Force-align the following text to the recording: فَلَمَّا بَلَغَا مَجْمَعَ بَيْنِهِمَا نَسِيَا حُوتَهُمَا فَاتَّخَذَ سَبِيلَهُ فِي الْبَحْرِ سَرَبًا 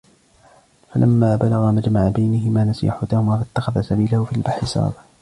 فَلَمَّا 0.93 1.35
بَلَغَا 1.35 1.71
مَجْمَعَ 1.71 2.09
بَيْنِهِمَا 2.09 2.63
نَسِيَا 2.63 2.91
حُوتَهُمَا 2.91 3.37
فَاتَّخَذَ 3.37 3.81
سَبِيلَهُ 3.81 4.25
فِي 4.25 4.35
الْبَحْرِ 4.35 4.65
سَرَبًا 4.65 5.03